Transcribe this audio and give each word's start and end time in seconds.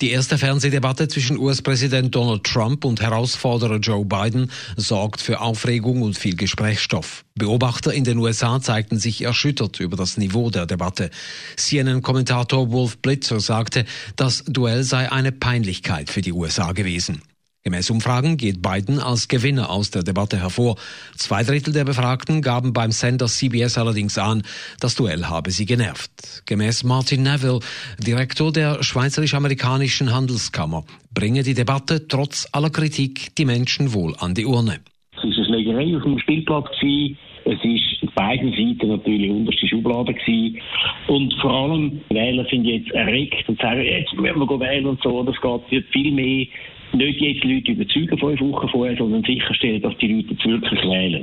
Die 0.00 0.10
erste 0.10 0.38
Fernsehdebatte 0.38 1.08
zwischen 1.08 1.38
US-Präsident 1.38 2.14
Donald 2.14 2.44
Trump 2.44 2.84
und 2.84 3.00
Herausforderer 3.00 3.78
Joe 3.78 4.04
Biden 4.04 4.50
sorgt 4.76 5.20
für 5.20 5.40
Aufregung 5.40 6.02
und 6.02 6.16
viel 6.16 6.36
Gesprächsstoff. 6.36 7.24
Beobachter 7.34 7.92
in 7.92 8.04
den 8.04 8.18
USA 8.18 8.60
zeigten 8.60 8.98
sich 8.98 9.22
erschüttert 9.22 9.80
über 9.80 9.96
das 9.96 10.16
Niveau 10.16 10.50
der 10.50 10.66
Debatte. 10.66 11.10
CNN-Kommentator 11.56 12.70
Wolf 12.70 12.98
Blitzer 12.98 13.40
sagte, 13.40 13.86
das 14.14 14.44
Duell 14.44 14.84
sei 14.84 15.10
eine 15.10 15.32
Peinlichkeit 15.32 16.10
für 16.10 16.20
die 16.20 16.32
USA 16.32 16.70
gewesen. 16.72 17.22
Gemäß 17.68 17.90
Umfragen 17.90 18.38
geht 18.38 18.62
Biden 18.62 18.98
als 18.98 19.28
Gewinner 19.28 19.68
aus 19.68 19.90
der 19.90 20.02
Debatte 20.02 20.38
hervor. 20.40 20.76
Zwei 21.16 21.42
Drittel 21.42 21.74
der 21.74 21.84
Befragten 21.84 22.40
gaben 22.40 22.72
beim 22.72 22.92
Sender 22.92 23.26
CBS 23.26 23.76
allerdings 23.76 24.16
an, 24.16 24.42
das 24.80 24.94
Duell 24.94 25.26
habe 25.26 25.50
sie 25.50 25.66
genervt. 25.66 26.44
Gemäß 26.46 26.82
Martin 26.84 27.24
Neville, 27.24 27.60
Direktor 27.98 28.52
der 28.52 28.82
Schweizerisch-Amerikanischen 28.82 30.14
Handelskammer, 30.14 30.84
bringe 31.12 31.42
die 31.42 31.52
Debatte 31.52 32.08
trotz 32.08 32.48
aller 32.52 32.70
Kritik 32.70 33.36
die 33.36 33.44
Menschen 33.44 33.92
wohl 33.92 34.14
an 34.18 34.34
die 34.34 34.46
Urne. 34.46 34.78
Es 35.12 35.18
war 35.18 35.24
eine 35.24 35.44
Schlägerei 35.44 35.94
auf 35.94 36.04
dem 36.04 36.18
Spielplatz. 36.20 36.70
Gewesen. 36.80 37.18
Es 37.44 37.64
auf 38.02 38.14
beiden 38.14 38.50
Seiten 38.52 38.88
natürlich 38.88 39.30
unterste 39.30 39.66
Schublade. 39.68 40.14
Und 41.06 41.34
vor 41.40 41.50
allem, 41.50 42.00
Wähler 42.10 42.44
sind 42.50 42.64
jetzt 42.64 42.90
erregt 42.92 43.48
und 43.48 43.60
sagen, 43.60 43.82
jetzt 43.82 44.12
müssen 44.14 44.38
wir 44.38 44.60
wählen 44.60 44.86
und 44.86 45.02
so. 45.02 45.22
Das 45.22 45.36
geht 45.70 45.86
viel 45.86 46.12
mehr 46.12 46.46
nicht 46.94 47.20
jetzt 47.20 47.44
Leute 47.44 47.72
überzeugen 47.72 48.18
fünf 48.18 48.40
Wochen 48.40 48.68
vorher, 48.68 48.96
sondern 48.96 49.22
sicherstellen, 49.24 49.82
dass 49.82 49.96
die 49.98 50.08
Leute 50.08 50.34
jetzt 50.34 50.46
wirklich 50.46 50.80
wählen. 50.82 51.22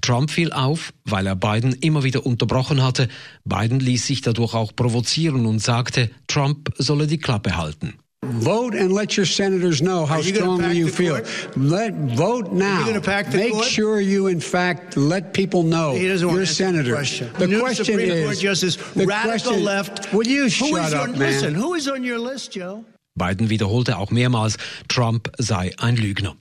Trump 0.00 0.30
fiel 0.30 0.52
auf, 0.52 0.92
weil 1.04 1.26
er 1.26 1.36
Biden 1.36 1.74
immer 1.80 2.04
wieder 2.04 2.24
unterbrochen 2.24 2.82
hatte. 2.82 3.08
Biden 3.44 3.80
ließ 3.80 4.06
sich 4.06 4.22
dadurch 4.22 4.54
auch 4.54 4.74
provozieren 4.74 5.46
und 5.46 5.60
sagte, 5.60 6.10
Trump 6.26 6.70
solle 6.76 7.06
die 7.06 7.18
Klappe 7.18 7.56
halten. 7.56 7.94
Vote 8.22 8.74
and 8.74 8.92
let 8.92 9.16
your 9.16 9.24
senators 9.24 9.80
know 9.80 10.04
how 10.04 10.18
you 10.18 10.34
strongly 10.34 10.76
you 10.76 10.88
feel. 10.88 11.22
Let 11.56 11.94
vote 12.16 12.52
now. 12.52 12.84
Make 13.32 13.52
court? 13.52 13.64
sure 13.64 13.98
you, 13.98 14.26
in 14.26 14.40
fact, 14.40 14.96
let 14.96 15.32
people 15.32 15.62
know 15.62 15.94
you're 15.94 16.44
senator. 16.44 17.02
The, 17.02 17.46
the 17.46 17.60
question 17.60 17.86
Supreme 17.86 18.10
is, 18.10 18.24
Court 18.26 18.38
Justice, 18.38 18.76
the 18.94 19.06
radical 19.06 19.52
question, 19.52 19.64
left. 19.64 20.12
Will 20.12 20.26
you 20.26 20.50
shut 20.50 20.92
up, 20.92 21.08
your, 21.08 21.16
man? 21.16 21.18
Listen, 21.18 21.54
who 21.54 21.74
is 21.74 21.88
on 21.88 22.04
your 22.04 22.18
list, 22.18 22.52
Joe? 22.52 22.84
Biden 23.20 23.50
wiederholte 23.50 23.98
auch 23.98 24.10
mehrmals, 24.10 24.56
Trump 24.88 25.30
sei 25.38 25.72
ein 25.78 25.96
Lügner. 25.96 26.36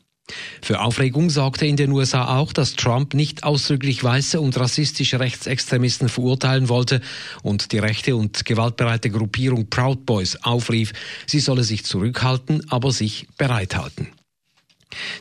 Für 0.61 0.81
Aufregung 0.81 1.29
sorgte 1.29 1.65
in 1.65 1.75
den 1.75 1.91
USA 1.91 2.37
auch, 2.37 2.53
dass 2.53 2.75
Trump 2.75 3.13
nicht 3.13 3.43
ausdrücklich 3.43 4.03
weiße 4.03 4.39
und 4.39 4.57
rassistische 4.57 5.19
Rechtsextremisten 5.19 6.07
verurteilen 6.07 6.69
wollte 6.69 7.01
und 7.41 7.71
die 7.71 7.79
rechte 7.79 8.15
und 8.15 8.45
gewaltbereite 8.45 9.09
Gruppierung 9.09 9.69
Proud 9.69 10.05
Boys 10.05 10.37
aufrief, 10.43 10.93
sie 11.25 11.39
solle 11.39 11.63
sich 11.63 11.83
zurückhalten, 11.83 12.69
aber 12.69 12.91
sich 12.91 13.27
bereithalten. 13.37 14.07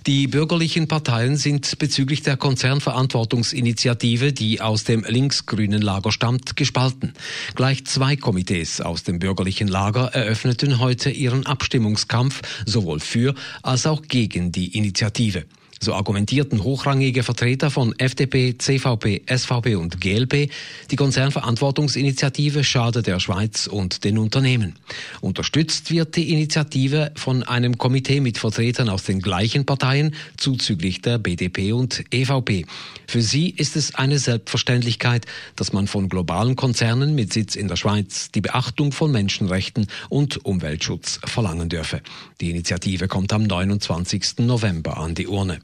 Die 0.06 0.26
bürgerlichen 0.26 0.88
Parteien 0.88 1.36
sind 1.36 1.78
bezüglich 1.78 2.22
der 2.22 2.36
Konzernverantwortungsinitiative, 2.36 4.32
die 4.32 4.60
aus 4.60 4.84
dem 4.84 5.04
linksgrünen 5.06 5.82
Lager 5.82 6.12
stammt, 6.12 6.56
gespalten. 6.56 7.12
Gleich 7.54 7.84
zwei 7.84 8.16
Komitees 8.16 8.80
aus 8.80 9.02
dem 9.02 9.18
bürgerlichen 9.18 9.68
Lager 9.68 10.14
eröffneten 10.14 10.78
heute 10.78 11.10
ihren 11.10 11.46
Abstimmungskampf 11.46 12.40
sowohl 12.64 13.00
für 13.00 13.34
als 13.62 13.86
auch 13.86 14.02
gegen 14.02 14.52
die 14.52 14.76
Initiative. 14.76 15.44
So 15.80 15.94
argumentierten 15.94 16.64
hochrangige 16.64 17.22
Vertreter 17.22 17.70
von 17.70 17.94
FDP, 17.98 18.56
CVP, 18.58 19.22
SVP 19.26 19.76
und 19.76 20.00
GLP, 20.00 20.50
die 20.90 20.96
Konzernverantwortungsinitiative 20.96 22.64
schade 22.64 23.02
der 23.02 23.20
Schweiz 23.20 23.66
und 23.66 24.04
den 24.04 24.18
Unternehmen. 24.18 24.76
Unterstützt 25.20 25.90
wird 25.90 26.16
die 26.16 26.32
Initiative 26.32 27.12
von 27.14 27.42
einem 27.42 27.78
Komitee 27.78 28.20
mit 28.20 28.38
Vertretern 28.38 28.88
aus 28.88 29.04
den 29.04 29.20
gleichen 29.20 29.66
Parteien, 29.66 30.14
zuzüglich 30.36 31.00
der 31.02 31.18
BDP 31.18 31.72
und 31.72 32.04
EVP. 32.10 32.66
Für 33.06 33.22
sie 33.22 33.50
ist 33.50 33.76
es 33.76 33.94
eine 33.94 34.18
Selbstverständlichkeit, 34.18 35.26
dass 35.56 35.72
man 35.72 35.86
von 35.86 36.08
globalen 36.08 36.56
Konzernen 36.56 37.14
mit 37.14 37.32
Sitz 37.32 37.54
in 37.54 37.68
der 37.68 37.76
Schweiz 37.76 38.30
die 38.30 38.40
Beachtung 38.40 38.92
von 38.92 39.12
Menschenrechten 39.12 39.86
und 40.08 40.44
Umweltschutz 40.44 41.20
verlangen 41.24 41.68
dürfe. 41.68 42.02
Die 42.40 42.50
Initiative 42.50 43.08
kommt 43.08 43.32
am 43.32 43.44
29. 43.44 44.38
November 44.40 44.98
an 44.98 45.14
die 45.14 45.26
Urne. 45.26 45.60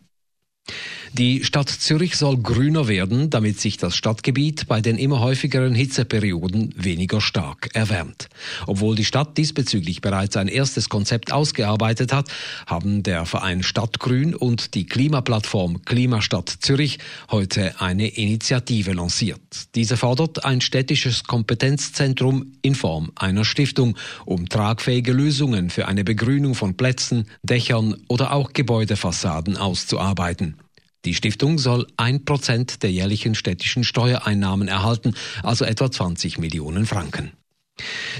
Die 1.16 1.44
Stadt 1.44 1.69
Zürich 1.69 2.16
soll 2.16 2.38
grüner 2.38 2.88
werden, 2.88 3.30
damit 3.30 3.60
sich 3.60 3.76
das 3.76 3.94
Stadtgebiet 3.94 4.66
bei 4.66 4.80
den 4.80 4.98
immer 4.98 5.20
häufigeren 5.20 5.72
Hitzeperioden 5.72 6.75
weniger 6.76 7.20
stark 7.20 7.70
erwärmt. 7.72 8.28
Obwohl 8.66 8.97
die 8.97 9.04
Stadt 9.04 9.38
diesbezüglich 9.38 10.00
bereits 10.00 10.36
ein 10.36 10.48
erstes 10.48 10.88
Konzept 10.88 11.32
ausgearbeitet 11.32 12.12
hat, 12.12 12.30
haben 12.66 13.04
der 13.04 13.26
Verein 13.26 13.62
Stadtgrün 13.62 14.34
und 14.34 14.75
die 14.75 14.86
Klimaplattform 14.86 15.84
Klimastadt 15.84 16.48
Zürich 16.48 16.98
heute 17.31 17.81
eine 17.81 18.08
Initiative 18.08 18.92
lanciert. 18.92 19.41
Diese 19.76 19.96
fordert 19.96 20.44
ein 20.44 20.60
städtisches 20.60 21.22
Kompetenzzentrum 21.22 22.54
in 22.60 22.75
Form 22.75 23.12
einer 23.14 23.44
Stiftung, 23.44 23.96
um 24.25 24.48
tragfähige 24.48 25.12
Lösungen 25.12 25.70
für 25.70 25.86
eine 25.86 26.02
Begrünung 26.02 26.56
von 26.56 26.76
Plätzen, 26.76 27.28
Dächern 27.44 28.02
oder 28.08 28.32
auch 28.32 28.52
Gebäudefassaden 28.52 29.56
auszuarbeiten. 29.56 30.56
Die 31.04 31.15
Stiftung 31.15 31.59
soll 31.59 31.87
ein 31.97 32.25
Prozent 32.25 32.82
der 32.82 32.91
jährlichen 32.91 33.34
städtischen 33.34 33.84
Steuereinnahmen 33.84 34.69
erhalten, 34.69 35.15
also 35.42 35.65
etwa 35.65 35.91
20 35.91 36.38
Millionen 36.38 36.87
Franken. 36.87 37.32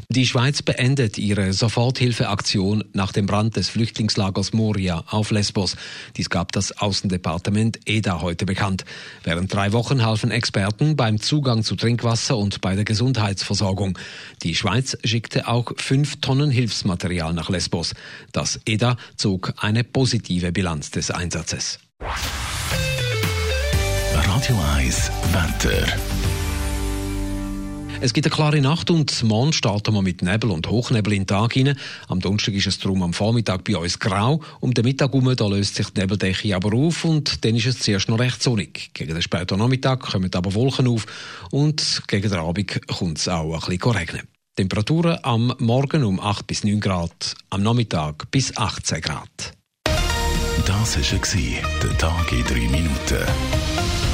Die 0.09 0.27
Schweiz 0.27 0.63
beendet 0.63 1.17
ihre 1.17 1.53
Soforthilfeaktion 1.53 2.85
nach 2.93 3.13
dem 3.13 3.27
Brand 3.27 3.55
des 3.57 3.69
Flüchtlingslagers 3.69 4.53
Moria 4.53 5.05
auf 5.07 5.31
Lesbos. 5.31 5.77
Dies 6.17 6.29
gab 6.29 6.51
das 6.51 6.73
Außendepartement 6.73 7.79
EDA 7.87 8.21
heute 8.21 8.47
bekannt. 8.47 8.85
Während 9.23 9.55
drei 9.55 9.73
Wochen 9.73 10.05
halfen 10.05 10.33
Experten 10.33 10.97
beim 10.97 11.21
Zugang 11.21 11.63
zu 11.63 11.77
Trinkwasser 11.77 12.37
und 12.37 12.61
bei 12.61 12.75
der 12.75 12.85
Gesundheitsversorgung. 12.85 13.97
Die 14.43 14.57
Schweiz 14.57 14.99
schickte 15.05 15.47
auch 15.47 15.73
fünf 15.77 16.21
Tonnen 16.21 16.51
Hilfsmaterial 16.51 17.33
nach 17.33 17.49
Lesbos. 17.49 17.95
Das 18.33 18.61
EDA 18.67 18.97
zog 19.17 19.55
eine 19.59 19.85
positive 19.85 20.51
Bilanz 20.51 20.91
des 20.91 21.13
Einsatzes. 21.13 21.79
Radio 24.45 24.63
1 24.77 25.11
Wetter. 25.33 25.87
Es 28.03 28.13
gibt 28.13 28.27
eine 28.27 28.35
klare 28.35 28.61
Nacht 28.61 28.91
und 28.91 29.23
morgen 29.23 29.55
starten 29.55 29.95
wir 29.95 30.03
mit 30.03 30.21
Nebel 30.21 30.51
und 30.51 30.69
Hochnebel 30.69 31.15
in 31.15 31.21
den 31.23 31.27
Tag 31.27 31.55
hinein. 31.55 31.79
Am 32.09 32.21
Donnerstag 32.21 32.53
ist 32.53 32.67
es 32.67 32.79
darum 32.79 33.03
am 33.03 33.15
Vormittag 33.15 33.65
bei 33.65 33.75
uns 33.75 33.99
grau. 33.99 34.43
Um 34.61 34.75
den 34.75 34.85
Mittag 34.85 35.15
herum, 35.15 35.35
da 35.35 35.47
löst 35.47 35.77
sich 35.77 35.89
die 35.89 36.01
Nebeldecke 36.03 36.55
aber 36.55 36.77
auf 36.77 37.07
und 37.07 37.43
dann 37.43 37.57
ist 37.57 37.65
es 37.65 37.79
zuerst 37.79 38.11
noch 38.11 38.19
recht 38.19 38.43
sonnig. 38.43 38.91
Gegen 38.93 39.15
den 39.15 39.23
späten 39.23 39.59
Nachmittag 39.59 40.01
kommen 40.01 40.31
aber 40.35 40.53
Wolken 40.53 40.89
auf 40.89 41.07
und 41.51 42.03
gegen 42.07 42.29
den 42.29 42.39
Abend 42.39 42.87
kommt 42.87 43.21
es 43.21 43.29
auch 43.29 43.67
ein 43.67 43.79
bisschen 43.79 43.93
regnen. 43.93 44.29
Temperaturen 44.57 45.21
am 45.23 45.55
Morgen 45.59 46.05
um 46.05 46.21
8 46.21 46.47
bis 46.47 46.65
9 46.65 46.81
Grad, 46.81 47.35
am 47.49 47.63
Nachmittag 47.63 48.31
bis 48.31 48.55
18 48.55 49.01
Grad. 49.01 49.55
Das 50.67 50.99
war 50.99 51.51
der 51.83 51.97
Tag 51.99 52.31
in 52.31 52.45
3 52.45 52.55
Minuten. 52.69 54.14